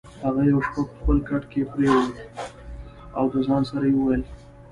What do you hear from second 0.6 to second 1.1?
شپه په